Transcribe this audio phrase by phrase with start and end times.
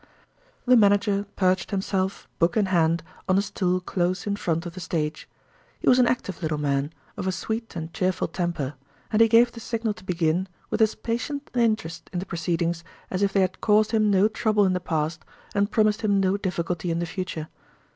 [0.65, 4.79] The manager perched himself, book in hand, on a stool close in front of the
[4.79, 5.29] stage.
[5.79, 8.73] He was an active little man, of a sweet and cheerful temper;
[9.11, 12.83] and he gave the signal to begin with as patient an interest in the proceedings
[13.11, 16.35] as if they had caused him no trouble in the past and promised him no
[16.35, 17.47] difficulty in the future.